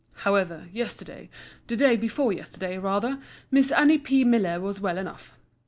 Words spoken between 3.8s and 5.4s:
P. Miller was well enough.